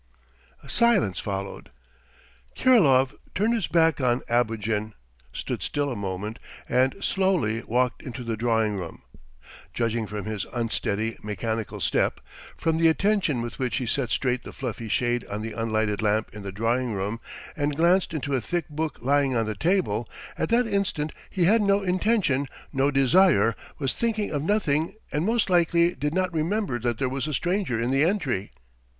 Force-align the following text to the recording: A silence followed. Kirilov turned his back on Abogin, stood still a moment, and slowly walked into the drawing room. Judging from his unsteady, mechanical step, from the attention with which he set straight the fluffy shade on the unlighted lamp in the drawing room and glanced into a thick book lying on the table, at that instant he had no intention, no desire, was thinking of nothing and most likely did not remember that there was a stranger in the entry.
A 0.63 0.67
silence 0.67 1.19
followed. 1.19 1.69
Kirilov 2.55 3.13
turned 3.35 3.53
his 3.53 3.67
back 3.67 4.01
on 4.01 4.23
Abogin, 4.27 4.93
stood 5.31 5.61
still 5.61 5.91
a 5.91 5.95
moment, 5.95 6.39
and 6.67 6.95
slowly 7.03 7.61
walked 7.61 8.01
into 8.01 8.23
the 8.23 8.35
drawing 8.35 8.77
room. 8.77 9.03
Judging 9.75 10.07
from 10.07 10.25
his 10.25 10.47
unsteady, 10.53 11.17
mechanical 11.21 11.79
step, 11.79 12.19
from 12.57 12.77
the 12.77 12.87
attention 12.87 13.43
with 13.43 13.59
which 13.59 13.77
he 13.77 13.85
set 13.85 14.09
straight 14.09 14.41
the 14.41 14.51
fluffy 14.51 14.89
shade 14.89 15.23
on 15.27 15.43
the 15.43 15.51
unlighted 15.51 16.01
lamp 16.01 16.31
in 16.33 16.41
the 16.41 16.51
drawing 16.51 16.93
room 16.93 17.19
and 17.55 17.75
glanced 17.75 18.11
into 18.11 18.33
a 18.33 18.41
thick 18.41 18.69
book 18.69 18.97
lying 19.01 19.35
on 19.35 19.45
the 19.45 19.53
table, 19.53 20.09
at 20.35 20.49
that 20.49 20.65
instant 20.65 21.11
he 21.29 21.43
had 21.43 21.61
no 21.61 21.83
intention, 21.83 22.47
no 22.73 22.89
desire, 22.89 23.53
was 23.77 23.93
thinking 23.93 24.31
of 24.31 24.41
nothing 24.41 24.95
and 25.11 25.27
most 25.27 25.47
likely 25.47 25.93
did 25.93 26.15
not 26.15 26.33
remember 26.33 26.79
that 26.79 26.97
there 26.97 27.07
was 27.07 27.27
a 27.27 27.33
stranger 27.35 27.79
in 27.79 27.91
the 27.91 28.03
entry. 28.03 28.49